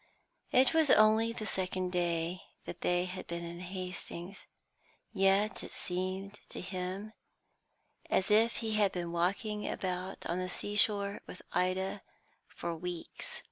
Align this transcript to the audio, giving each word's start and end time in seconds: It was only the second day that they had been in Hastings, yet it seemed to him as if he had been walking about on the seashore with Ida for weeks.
It 0.51 0.73
was 0.73 0.89
only 0.89 1.31
the 1.31 1.45
second 1.45 1.91
day 1.91 2.41
that 2.65 2.81
they 2.81 3.05
had 3.05 3.27
been 3.27 3.43
in 3.45 3.59
Hastings, 3.59 4.47
yet 5.13 5.63
it 5.63 5.69
seemed 5.69 6.39
to 6.49 6.59
him 6.59 7.13
as 8.09 8.31
if 8.31 8.55
he 8.65 8.71
had 8.73 8.91
been 8.91 9.11
walking 9.11 9.67
about 9.69 10.25
on 10.25 10.39
the 10.39 10.49
seashore 10.49 11.21
with 11.27 11.43
Ida 11.53 12.01
for 12.47 12.75
weeks. 12.75 13.39